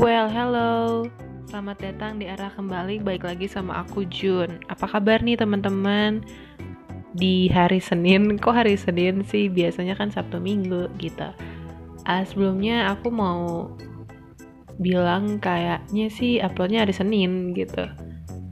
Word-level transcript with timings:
Well, 0.00 0.32
hello. 0.32 1.04
Selamat 1.52 1.76
datang 1.84 2.16
di 2.16 2.24
arah 2.24 2.48
kembali. 2.56 3.04
Baik 3.04 3.20
lagi 3.20 3.44
sama 3.44 3.84
aku 3.84 4.08
Jun. 4.08 4.56
Apa 4.72 4.88
kabar 4.88 5.20
nih 5.20 5.36
teman-teman? 5.36 6.24
Di 7.12 7.52
hari 7.52 7.84
Senin, 7.84 8.40
kok 8.40 8.56
hari 8.56 8.80
Senin 8.80 9.20
sih? 9.28 9.52
Biasanya 9.52 10.00
kan 10.00 10.08
Sabtu 10.08 10.40
Minggu 10.40 10.88
gitu. 10.96 11.28
Uh, 12.08 12.24
sebelumnya 12.24 12.96
aku 12.96 13.12
mau 13.12 13.76
bilang 14.80 15.36
kayaknya 15.36 16.08
sih 16.08 16.40
uploadnya 16.40 16.88
hari 16.88 16.96
Senin 16.96 17.52
gitu. 17.52 17.84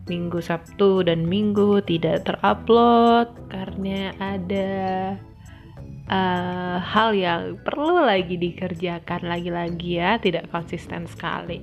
Minggu, 0.04 0.44
Sabtu, 0.44 1.00
dan 1.00 1.24
Minggu 1.24 1.80
tidak 1.80 2.28
terupload 2.28 3.32
karena 3.48 4.12
ada 4.20 4.68
uh, 6.08 6.76
hal 6.80 7.12
yang 7.14 7.60
perlu 7.62 8.02
lagi 8.02 8.40
dikerjakan 8.40 9.28
lagi-lagi 9.28 10.00
ya 10.00 10.16
tidak 10.18 10.48
konsisten 10.50 11.04
sekali. 11.06 11.62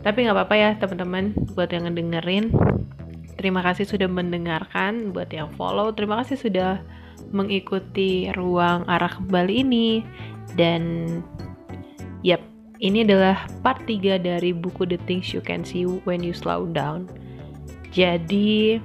Tapi 0.00 0.24
nggak 0.24 0.36
apa-apa 0.36 0.56
ya 0.56 0.70
teman-teman 0.80 1.36
buat 1.52 1.68
yang 1.72 1.88
ngedengerin. 1.88 2.52
Terima 3.36 3.64
kasih 3.64 3.88
sudah 3.88 4.08
mendengarkan 4.08 5.16
buat 5.16 5.32
yang 5.32 5.48
follow 5.56 5.92
terima 5.96 6.20
kasih 6.20 6.36
sudah 6.36 6.84
mengikuti 7.32 8.28
ruang 8.36 8.84
arah 8.88 9.12
kembali 9.12 9.64
ini. 9.64 9.88
Dan 10.56 11.06
yap 12.24 12.40
ini 12.80 13.04
adalah 13.04 13.44
part 13.60 13.84
3 13.84 14.20
dari 14.20 14.56
buku 14.56 14.88
The 14.88 15.00
Things 15.04 15.32
You 15.36 15.44
Can 15.44 15.64
See 15.64 15.84
When 15.84 16.24
You 16.24 16.32
Slow 16.32 16.68
Down. 16.72 17.08
Jadi 17.92 18.80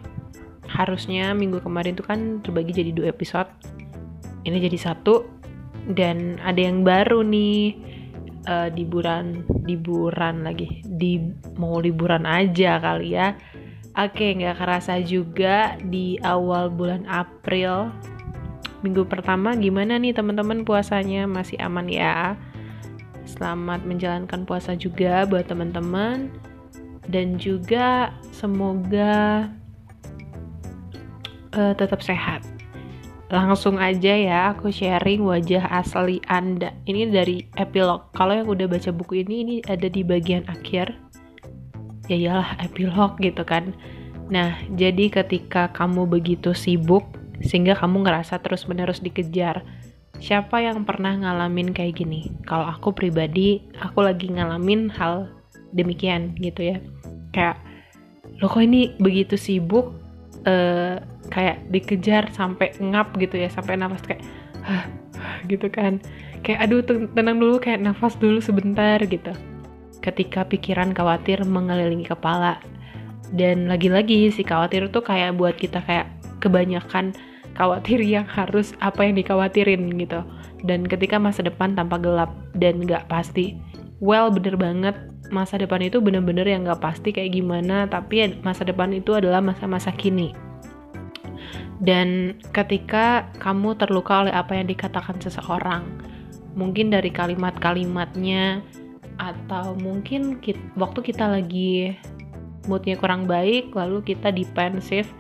harusnya 0.66 1.32
minggu 1.32 1.62
kemarin 1.62 1.94
itu 1.94 2.04
kan 2.04 2.42
terbagi 2.42 2.74
jadi 2.74 2.92
dua 2.92 3.14
episode 3.14 3.48
ini 4.46 4.58
jadi 4.62 4.78
satu. 4.78 5.26
Dan 5.86 6.42
ada 6.42 6.58
yang 6.58 6.82
baru 6.82 7.22
nih 7.22 7.78
uh, 8.50 8.70
liburan 8.74 9.46
liburan 9.66 10.46
lagi. 10.46 10.82
Di 10.86 11.22
mau 11.58 11.82
liburan 11.82 12.26
aja 12.26 12.82
kali 12.82 13.14
ya. 13.14 13.38
Oke 13.96 14.34
nggak 14.36 14.60
kerasa 14.60 15.02
juga 15.02 15.78
di 15.82 16.18
awal 16.22 16.74
bulan 16.74 17.06
April. 17.06 17.94
Minggu 18.82 19.06
pertama 19.10 19.58
gimana 19.58 19.98
nih 19.98 20.14
teman-teman 20.14 20.66
puasanya? 20.66 21.26
Masih 21.26 21.58
aman 21.62 21.90
ya? 21.90 22.34
Selamat 23.26 23.82
menjalankan 23.86 24.46
puasa 24.46 24.78
juga 24.78 25.26
buat 25.26 25.46
teman-teman. 25.50 26.30
Dan 27.06 27.38
juga 27.38 28.10
semoga 28.34 29.46
uh, 31.54 31.74
tetap 31.78 32.02
sehat 32.02 32.55
langsung 33.30 33.82
aja 33.82 34.14
ya 34.14 34.54
aku 34.54 34.70
sharing 34.70 35.26
wajah 35.26 35.66
asli 35.66 36.22
Anda. 36.30 36.78
Ini 36.86 37.10
dari 37.10 37.46
epilog. 37.58 38.14
Kalau 38.14 38.38
yang 38.38 38.50
udah 38.50 38.70
baca 38.70 38.90
buku 38.94 39.26
ini 39.26 39.36
ini 39.42 39.56
ada 39.66 39.90
di 39.90 40.06
bagian 40.06 40.46
akhir. 40.46 40.94
Ya 42.06 42.16
iyalah 42.18 42.62
epilog 42.62 43.18
gitu 43.18 43.42
kan. 43.42 43.74
Nah, 44.30 44.58
jadi 44.74 45.10
ketika 45.10 45.74
kamu 45.74 46.06
begitu 46.06 46.54
sibuk 46.54 47.06
sehingga 47.42 47.74
kamu 47.78 48.06
ngerasa 48.06 48.42
terus-menerus 48.42 49.02
dikejar. 49.02 49.66
Siapa 50.16 50.64
yang 50.64 50.88
pernah 50.88 51.12
ngalamin 51.18 51.76
kayak 51.76 52.00
gini? 52.00 52.32
Kalau 52.48 52.66
aku 52.66 52.96
pribadi, 52.96 53.68
aku 53.82 54.06
lagi 54.06 54.32
ngalamin 54.32 54.88
hal 54.94 55.28
demikian 55.76 56.38
gitu 56.40 56.72
ya. 56.72 56.78
Kayak 57.36 57.60
lo 58.40 58.48
kok 58.48 58.64
ini 58.64 58.96
begitu 58.96 59.36
sibuk 59.36 60.05
uh, 60.46 61.02
kayak 61.34 61.66
dikejar 61.74 62.30
sampai 62.32 62.78
ngap 62.78 63.18
gitu 63.18 63.42
ya 63.42 63.50
sampai 63.50 63.76
nafas 63.78 64.02
kayak 64.06 64.24
gitu 65.52 65.68
kan. 65.70 66.02
Kayak 66.46 66.70
aduh 66.70 66.82
tenang 66.86 67.42
dulu 67.42 67.58
kayak 67.58 67.82
nafas 67.82 68.16
dulu 68.18 68.40
sebentar 68.40 69.02
gitu. 69.02 69.34
Ketika 70.02 70.46
pikiran 70.46 70.94
khawatir 70.94 71.42
mengelilingi 71.44 72.06
kepala. 72.06 72.62
Dan 73.34 73.66
lagi-lagi 73.66 74.30
si 74.30 74.46
khawatir 74.46 74.86
tuh 74.94 75.02
kayak 75.02 75.34
buat 75.34 75.58
kita 75.58 75.82
kayak 75.82 76.06
kebanyakan 76.46 77.10
khawatir 77.58 77.98
yang 78.06 78.30
harus 78.30 78.78
apa 78.86 79.02
yang 79.02 79.18
dikhawatirin 79.18 79.98
gitu. 79.98 80.22
Dan 80.62 80.86
ketika 80.86 81.18
masa 81.18 81.42
depan 81.42 81.74
tanpa 81.74 81.98
gelap 81.98 82.30
dan 82.54 82.86
gak 82.86 83.10
pasti 83.10 83.58
well 83.98 84.30
bener 84.30 84.54
banget 84.54 84.94
masa 85.34 85.58
depan 85.58 85.82
itu 85.82 85.98
bener-bener 86.02 86.46
yang 86.46 86.68
gak 86.68 86.82
pasti 86.82 87.10
kayak 87.10 87.34
gimana 87.34 87.90
tapi 87.90 88.38
masa 88.46 88.62
depan 88.66 88.94
itu 88.94 89.14
adalah 89.18 89.42
masa-masa 89.42 89.90
kini 89.90 90.34
dan 91.84 92.40
ketika 92.56 93.28
kamu 93.44 93.76
terluka 93.76 94.24
oleh 94.28 94.34
apa 94.34 94.56
yang 94.56 94.68
dikatakan 94.72 95.20
seseorang, 95.20 95.84
mungkin 96.56 96.88
dari 96.88 97.12
kalimat-kalimatnya 97.12 98.64
atau 99.20 99.76
mungkin 99.76 100.40
kita, 100.40 100.60
waktu 100.80 101.00
kita 101.04 101.28
lagi 101.28 101.96
moodnya 102.72 102.96
kurang 102.96 103.28
baik, 103.28 103.76
lalu 103.76 104.08
kita 104.08 104.32
defensif 104.32 105.12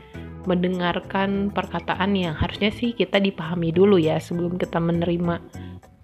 mendengarkan 0.47 1.49
perkataan 1.49 2.13
yang 2.13 2.37
harusnya 2.37 2.69
sih 2.69 2.93
kita 2.93 3.17
dipahami 3.17 3.73
dulu 3.73 3.97
ya 3.97 4.21
sebelum 4.21 4.55
kita 4.61 4.77
menerima 4.79 5.41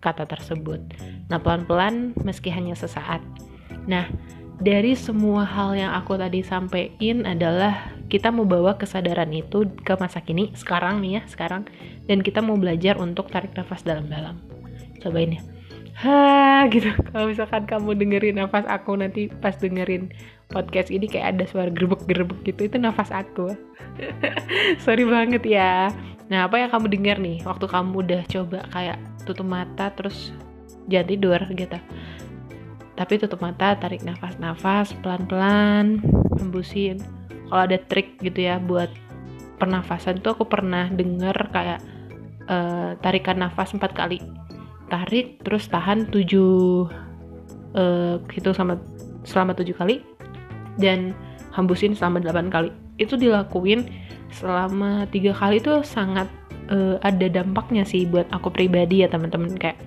kata 0.02 0.26
tersebut. 0.26 0.82
Nah, 1.30 1.38
pelan-pelan 1.40 2.18
meski 2.26 2.50
hanya 2.52 2.74
sesaat. 2.74 3.22
Nah, 3.90 4.08
dari 4.62 4.94
semua 4.94 5.42
hal 5.42 5.74
yang 5.74 5.92
aku 5.98 6.16
tadi 6.22 6.46
sampaikan 6.46 7.26
adalah 7.26 7.92
kita 8.12 8.30
mau 8.30 8.46
bawa 8.46 8.78
kesadaran 8.78 9.32
itu 9.34 9.66
ke 9.82 9.98
masa 9.98 10.22
kini 10.22 10.54
sekarang 10.54 11.02
nih 11.02 11.18
ya 11.18 11.22
sekarang. 11.26 11.66
Dan 12.06 12.22
kita 12.22 12.46
mau 12.46 12.60
belajar 12.60 13.00
untuk 13.02 13.34
tarik 13.34 13.58
nafas 13.58 13.82
dalam-dalam. 13.82 14.38
Cobain 15.02 15.40
ya. 15.40 15.42
Ha 16.02 16.70
gitu. 16.70 16.94
Kalau 17.12 17.26
misalkan 17.30 17.66
kamu 17.66 17.98
dengerin 17.98 18.38
nafas 18.38 18.66
aku 18.70 18.96
nanti 18.98 19.28
pas 19.28 19.58
dengerin 19.58 20.14
podcast 20.52 20.92
ini 20.92 21.08
kayak 21.08 21.38
ada 21.38 21.44
suara 21.48 21.72
gerbek-gerbek 21.72 22.46
gitu 22.46 22.70
itu 22.70 22.78
nafas 22.78 23.10
aku. 23.10 23.54
Sorry 24.86 25.04
banget 25.10 25.44
ya. 25.46 25.90
Nah 26.30 26.48
apa 26.48 26.62
yang 26.62 26.72
kamu 26.72 26.88
dengar 26.92 27.18
nih 27.20 27.44
waktu 27.44 27.66
kamu 27.66 27.94
udah 28.08 28.22
coba 28.30 28.60
kayak 28.72 28.98
tutup 29.26 29.46
mata 29.46 29.94
terus 29.94 30.32
jangan 30.90 31.08
tidur 31.08 31.42
gitu 31.54 31.78
tapi 33.02 33.18
tutup 33.18 33.42
mata 33.42 33.74
tarik 33.74 34.06
nafas-nafas 34.06 34.94
pelan-pelan 35.02 36.06
hembusin 36.38 37.02
kalau 37.50 37.66
ada 37.66 37.82
trik 37.90 38.22
gitu 38.22 38.46
ya 38.46 38.62
buat 38.62 38.94
pernafasan 39.60 40.22
tuh 40.22 40.38
aku 40.38 40.48
pernah 40.48 40.88
denger 40.88 41.36
kayak 41.52 41.84
uh, 42.48 42.96
tarikan 43.04 43.44
nafas 43.44 43.76
empat 43.76 43.92
kali. 43.92 44.24
Tarik 44.88 45.44
terus 45.44 45.68
tahan 45.68 46.08
tujuh 46.08 46.88
uh, 47.76 48.16
gitu 48.32 48.56
sama 48.56 48.80
selama 49.28 49.52
tujuh 49.54 49.76
kali 49.76 50.00
dan 50.80 51.12
hembusin 51.52 51.92
selama 51.92 52.24
delapan 52.24 52.48
kali. 52.48 52.70
Itu 52.96 53.20
dilakuin 53.20 53.92
selama 54.32 55.06
tiga 55.12 55.36
kali 55.36 55.60
itu 55.60 55.84
sangat 55.84 56.32
uh, 56.72 57.04
ada 57.04 57.28
dampaknya 57.28 57.84
sih 57.84 58.08
buat 58.08 58.32
aku 58.32 58.48
pribadi 58.48 59.04
ya 59.04 59.12
teman-teman. 59.12 59.60
Kayak 59.60 59.78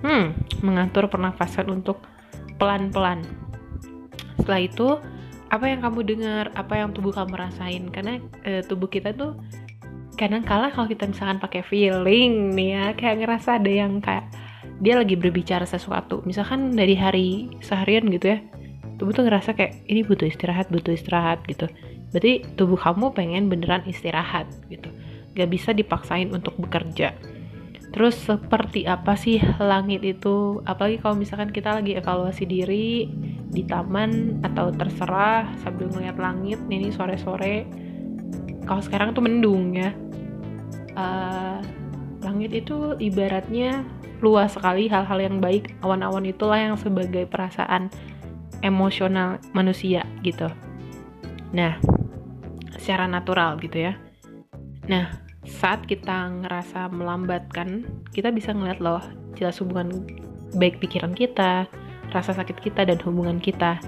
hmm 0.00 0.32
mengatur 0.64 1.04
pernafasan 1.12 1.68
untuk 1.68 2.00
pelan-pelan. 2.56 3.22
Setelah 4.40 4.60
itu 4.62 4.88
apa 5.50 5.64
yang 5.70 5.80
kamu 5.84 6.00
dengar 6.02 6.44
apa 6.58 6.74
yang 6.80 6.90
tubuh 6.90 7.14
kamu 7.14 7.34
rasain? 7.38 7.88
Karena 7.90 8.18
e, 8.42 8.64
tubuh 8.66 8.90
kita 8.90 9.14
tuh 9.14 9.38
kadang 10.14 10.46
kala 10.46 10.70
kalau 10.70 10.86
kita 10.86 11.10
misalkan 11.10 11.42
pakai 11.42 11.62
feeling 11.66 12.54
nih 12.54 12.68
ya 12.78 12.84
kayak 12.94 13.26
ngerasa 13.26 13.58
ada 13.58 13.70
yang 13.70 13.98
kayak 13.98 14.30
dia 14.82 14.98
lagi 14.98 15.14
berbicara 15.14 15.66
sesuatu. 15.66 16.22
Misalkan 16.26 16.74
dari 16.74 16.94
hari 16.98 17.28
seharian 17.62 18.06
gitu 18.10 18.34
ya 18.34 18.38
tubuh 18.94 19.10
tuh 19.10 19.26
ngerasa 19.26 19.58
kayak 19.58 19.84
ini 19.90 20.06
butuh 20.06 20.26
istirahat 20.30 20.70
butuh 20.70 20.94
istirahat 20.94 21.42
gitu. 21.46 21.66
Berarti 22.14 22.46
tubuh 22.54 22.78
kamu 22.78 23.10
pengen 23.10 23.50
beneran 23.50 23.82
istirahat 23.90 24.46
gitu. 24.70 24.86
Gak 25.34 25.50
bisa 25.50 25.74
dipaksain 25.74 26.30
untuk 26.30 26.54
bekerja 26.62 27.10
Terus 27.94 28.18
seperti 28.26 28.90
apa 28.90 29.14
sih 29.14 29.38
langit 29.62 30.02
itu? 30.02 30.58
Apalagi 30.66 30.98
kalau 30.98 31.14
misalkan 31.14 31.54
kita 31.54 31.78
lagi 31.78 31.94
evaluasi 31.94 32.42
diri 32.42 33.06
di 33.54 33.62
taman 33.62 34.42
atau 34.42 34.74
terserah 34.74 35.46
sambil 35.62 35.86
ngeliat 35.94 36.18
langit 36.18 36.58
ini 36.66 36.90
sore-sore. 36.90 37.70
Kalau 38.66 38.82
sekarang 38.82 39.14
tuh 39.14 39.22
mendung 39.22 39.78
ya. 39.78 39.94
Uh, 40.98 41.62
langit 42.26 42.66
itu 42.66 42.98
ibaratnya 42.98 43.86
luas 44.18 44.58
sekali 44.58 44.90
hal-hal 44.90 45.22
yang 45.22 45.38
baik. 45.38 45.78
Awan-awan 45.86 46.26
itulah 46.26 46.58
yang 46.58 46.74
sebagai 46.74 47.30
perasaan 47.30 47.94
emosional 48.66 49.38
manusia 49.54 50.02
gitu. 50.26 50.50
Nah, 51.54 51.78
secara 52.74 53.06
natural 53.06 53.54
gitu 53.62 53.86
ya. 53.86 53.94
Nah, 54.90 55.23
saat 55.64 55.88
kita 55.88 56.44
ngerasa 56.44 56.92
melambatkan, 56.92 57.88
kita 58.12 58.28
bisa 58.28 58.52
ngeliat 58.52 58.84
loh 58.84 59.00
jelas 59.32 59.56
hubungan 59.64 60.04
baik 60.60 60.76
pikiran 60.76 61.16
kita, 61.16 61.64
rasa 62.12 62.36
sakit 62.36 62.60
kita 62.60 62.84
dan 62.84 63.00
hubungan 63.00 63.40
kita. 63.40 63.80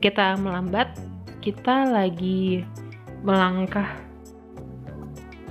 Kita 0.00 0.40
melambat, 0.40 0.96
kita 1.44 1.84
lagi 1.84 2.64
melangkah 3.20 4.00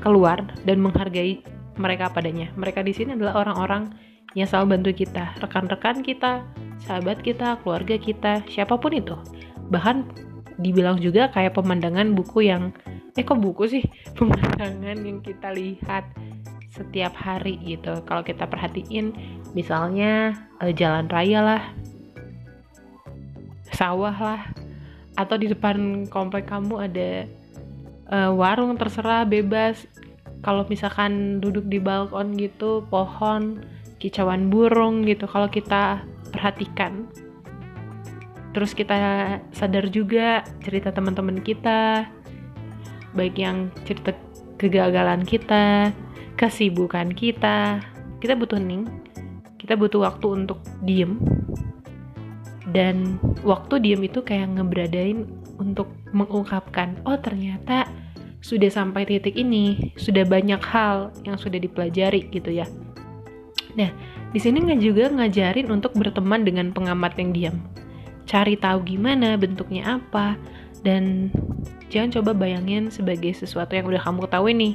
keluar 0.01 0.49
dan 0.65 0.81
menghargai 0.81 1.45
mereka 1.77 2.09
padanya. 2.09 2.49
Mereka 2.57 2.81
di 2.81 2.97
sini 2.97 3.13
adalah 3.13 3.45
orang-orang 3.45 3.93
yang 4.33 4.49
selalu 4.49 4.81
bantu 4.81 5.05
kita, 5.05 5.37
rekan-rekan 5.45 6.01
kita, 6.01 6.41
sahabat 6.89 7.21
kita, 7.21 7.61
keluarga 7.61 8.01
kita, 8.01 8.41
siapa 8.49 8.81
pun 8.81 8.97
itu. 8.97 9.13
Bahkan 9.69 10.25
dibilang 10.57 10.97
juga 10.97 11.29
kayak 11.29 11.53
pemandangan 11.53 12.17
buku 12.17 12.49
yang 12.49 12.73
eh 13.17 13.25
kok 13.25 13.41
buku 13.41 13.65
sih? 13.65 13.83
Pemandangan 14.17 15.01
yang 15.01 15.19
kita 15.25 15.51
lihat 15.51 16.05
setiap 16.69 17.17
hari 17.17 17.57
gitu. 17.65 18.05
Kalau 18.05 18.21
kita 18.21 18.45
perhatiin 18.45 19.11
misalnya 19.57 20.37
eh, 20.61 20.71
jalan 20.71 21.09
raya 21.09 21.41
lah 21.41 21.63
sawah 23.73 24.13
lah 24.13 24.41
atau 25.17 25.37
di 25.37 25.49
depan 25.49 26.05
komplek 26.09 26.45
kamu 26.49 26.89
ada 26.89 27.09
uh, 28.13 28.31
warung 28.33 28.77
terserah 28.77 29.25
bebas. 29.25 29.85
Kalau 30.45 30.63
misalkan 30.69 31.41
duduk 31.41 31.65
di 31.65 31.81
balkon 31.81 32.37
gitu 32.37 32.85
pohon 32.87 33.65
kicauan 33.97 34.53
burung 34.53 35.01
gitu 35.09 35.25
kalau 35.25 35.49
kita 35.49 36.05
perhatikan. 36.29 37.09
Terus 38.53 38.73
kita 38.77 38.97
sadar 39.53 39.89
juga 39.89 40.45
cerita 40.61 40.93
teman-teman 40.93 41.41
kita 41.41 42.05
baik 43.17 43.41
yang 43.41 43.73
cerita 43.89 44.13
kegagalan 44.61 45.25
kita 45.25 45.89
kesibukan 46.37 47.09
kita. 47.17 47.81
Kita 48.21 48.37
butuh 48.37 48.61
hening 48.61 48.85
kita 49.67 49.75
butuh 49.75 50.07
waktu 50.07 50.27
untuk 50.31 50.63
diem. 50.79 51.19
Dan 52.71 53.19
waktu 53.43 53.83
diem 53.83 53.99
itu 54.07 54.23
kayak 54.23 54.55
ngeberadain 54.55 55.27
untuk 55.59 55.91
mengungkapkan 56.15 57.03
oh 57.03 57.19
ternyata 57.19 57.83
sudah 58.39 58.71
sampai 58.71 59.03
titik 59.03 59.35
ini 59.35 59.91
sudah 59.99 60.23
banyak 60.23 60.61
hal 60.63 61.11
yang 61.27 61.35
sudah 61.35 61.59
dipelajari 61.59 62.31
gitu 62.31 62.47
ya. 62.55 62.63
Nah 63.75 63.91
di 64.31 64.39
sini 64.39 64.63
nggak 64.63 64.79
juga 64.79 65.11
ngajarin 65.11 65.67
untuk 65.67 65.99
berteman 65.99 66.47
dengan 66.47 66.71
pengamat 66.71 67.19
yang 67.19 67.29
diam. 67.35 67.57
Cari 68.23 68.55
tahu 68.55 68.87
gimana 68.87 69.35
bentuknya 69.35 69.99
apa 69.99 70.39
dan 70.83 71.31
jangan 71.87 72.09
coba 72.19 72.31
bayangin 72.35 72.91
sebagai 72.91 73.31
sesuatu 73.35 73.75
yang 73.75 73.87
udah 73.87 74.01
kamu 74.03 74.27
ketahui 74.27 74.53
nih. 74.55 74.73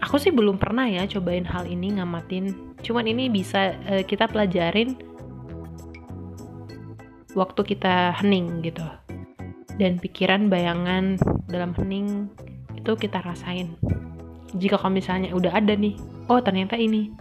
Aku 0.00 0.16
sih 0.16 0.32
belum 0.32 0.56
pernah 0.56 0.88
ya 0.88 1.04
cobain 1.04 1.44
hal 1.44 1.68
ini 1.68 2.00
ngamatin. 2.00 2.76
Cuman 2.80 3.04
ini 3.04 3.28
bisa 3.28 3.76
uh, 3.84 4.00
kita 4.00 4.28
pelajarin 4.32 4.96
waktu 7.36 7.60
kita 7.62 8.16
hening 8.16 8.64
gitu. 8.64 8.84
Dan 9.76 10.00
pikiran 10.00 10.48
bayangan 10.48 11.20
dalam 11.48 11.76
hening 11.76 12.32
itu 12.76 12.92
kita 12.96 13.20
rasain. 13.20 13.76
Jika 14.56 14.80
kamu 14.80 15.04
misalnya 15.04 15.30
udah 15.36 15.52
ada 15.52 15.76
nih 15.76 16.00
oh 16.32 16.40
ternyata 16.40 16.80
ini. 16.80 17.12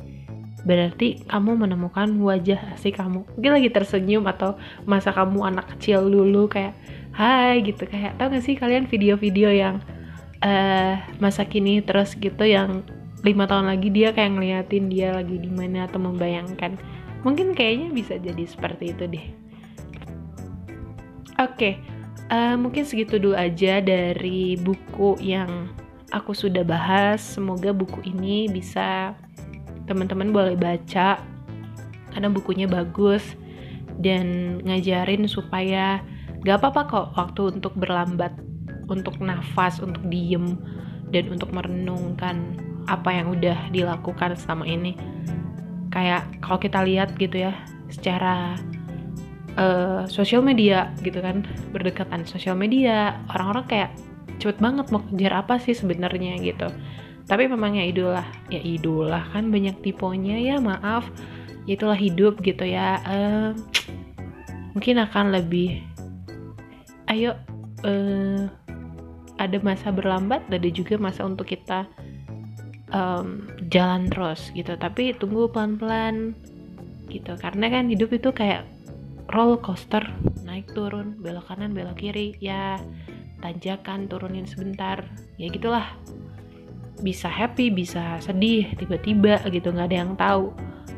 Berarti 0.60 1.24
kamu 1.24 1.56
menemukan 1.56 2.08
wajah 2.20 2.76
asli 2.76 2.92
kamu. 2.92 3.24
Mungkin 3.36 3.52
lagi 3.52 3.70
tersenyum 3.72 4.28
atau 4.28 4.60
masa 4.84 5.16
kamu 5.16 5.44
anak 5.48 5.76
kecil 5.76 6.08
dulu 6.12 6.52
kayak 6.52 6.76
hai 7.20 7.60
gitu. 7.68 7.84
Kayak 7.84 8.16
tau 8.16 8.32
gak 8.32 8.44
sih 8.48 8.56
kalian 8.56 8.88
video-video 8.88 9.52
yang 9.52 9.84
uh, 10.40 10.96
masa 11.20 11.44
kini 11.44 11.84
terus 11.84 12.16
gitu 12.16 12.48
yang 12.48 12.88
lima 13.20 13.44
tahun 13.44 13.68
lagi 13.68 13.92
dia 13.92 14.16
kayak 14.16 14.40
ngeliatin 14.40 14.88
dia 14.88 15.12
lagi 15.12 15.36
di 15.36 15.52
mana 15.52 15.86
atau 15.92 16.00
membayangkan? 16.00 16.80
Mungkin 17.28 17.52
kayaknya 17.52 17.92
bisa 17.92 18.16
jadi 18.16 18.48
seperti 18.48 18.96
itu 18.96 19.04
deh. 19.04 19.28
Oke 21.40 21.56
okay, 21.56 21.74
uh, 22.32 22.56
eh, 22.56 22.56
mungkin 22.56 22.88
segitu 22.88 23.20
dulu 23.20 23.36
aja 23.36 23.84
dari 23.84 24.56
buku 24.56 25.20
yang 25.20 25.76
aku 26.16 26.32
sudah 26.32 26.64
bahas. 26.64 27.20
Semoga 27.20 27.76
buku 27.76 28.00
ini 28.08 28.48
bisa 28.48 29.12
teman-teman 29.84 30.32
boleh 30.32 30.56
baca 30.56 31.20
karena 32.16 32.30
bukunya 32.32 32.66
bagus 32.66 33.24
dan 34.00 34.58
ngajarin 34.64 35.28
supaya 35.28 36.00
gak 36.46 36.58
apa-apa 36.64 36.82
kok 36.88 37.08
waktu 37.20 37.42
untuk 37.60 37.74
berlambat 37.76 38.34
untuk 38.90 39.22
nafas, 39.22 39.80
untuk 39.80 40.02
diem, 40.10 40.58
dan 41.14 41.30
untuk 41.30 41.54
merenungkan 41.54 42.58
apa 42.90 43.14
yang 43.14 43.32
udah 43.38 43.70
dilakukan 43.70 44.34
selama 44.36 44.66
ini. 44.66 44.98
Kayak 45.94 46.26
kalau 46.42 46.58
kita 46.58 46.82
lihat 46.82 47.14
gitu 47.22 47.50
ya, 47.50 47.54
secara 47.94 48.58
uh, 49.58 50.10
sosial 50.10 50.42
media 50.42 50.90
gitu 51.06 51.22
kan, 51.22 51.46
berdekatan 51.70 52.26
sosial 52.26 52.58
media, 52.58 53.22
orang-orang 53.30 53.66
kayak 53.70 53.92
cepet 54.42 54.58
banget 54.58 54.90
mau 54.90 55.06
kejar 55.06 55.46
apa 55.46 55.62
sih 55.62 55.78
sebenarnya 55.78 56.42
gitu. 56.42 56.68
Tapi 57.30 57.46
memang 57.46 57.78
ya 57.78 57.86
idola, 57.86 58.26
ya 58.50 58.58
idola 58.58 59.22
kan 59.30 59.54
banyak 59.54 59.78
tiponya 59.86 60.42
ya 60.42 60.58
maaf, 60.58 61.06
itulah 61.70 61.98
hidup 61.98 62.42
gitu 62.42 62.66
ya. 62.66 62.98
Uh, 63.06 63.54
mungkin 64.74 65.02
akan 65.02 65.34
lebih, 65.34 65.82
ayo 67.10 67.34
uh, 67.84 68.46
ada 69.40 69.58
masa 69.64 69.90
berlambat 69.90 70.46
ada 70.52 70.70
juga 70.70 71.00
masa 71.00 71.24
untuk 71.24 71.48
kita 71.48 71.88
um, 72.92 73.48
jalan 73.72 74.12
terus 74.12 74.52
gitu. 74.54 74.76
Tapi 74.76 75.16
tunggu 75.18 75.50
pelan-pelan 75.50 76.36
gitu. 77.10 77.34
Karena 77.40 77.72
kan 77.72 77.90
hidup 77.90 78.14
itu 78.14 78.30
kayak 78.36 78.68
roller 79.30 79.62
coaster 79.62 80.02
naik 80.44 80.66
turun 80.74 81.22
belok 81.22 81.46
kanan 81.54 81.78
belok 81.78 82.02
kiri 82.02 82.34
ya 82.44 82.78
tanjakan 83.40 84.06
turunin 84.12 84.46
sebentar. 84.46 85.08
Ya 85.40 85.48
gitulah. 85.50 85.88
Bisa 87.00 87.32
happy 87.32 87.72
bisa 87.72 88.20
sedih 88.20 88.76
tiba-tiba 88.76 89.40
gitu 89.48 89.72
nggak 89.72 89.88
ada 89.88 89.98
yang 89.98 90.14
tahu. 90.20 90.52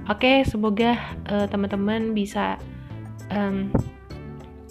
Oke 0.10 0.42
semoga 0.50 0.98
uh, 1.30 1.46
teman-teman 1.46 2.18
bisa 2.18 2.58
um, 3.30 3.70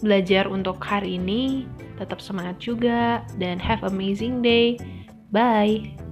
belajar 0.00 0.49
untuk 0.49 0.81
hari 0.81 1.17
ini 1.20 1.69
tetap 2.00 2.19
semangat 2.25 2.56
juga 2.58 3.20
dan 3.37 3.61
have 3.61 3.85
amazing 3.85 4.41
day. 4.41 4.81
Bye. 5.31 6.10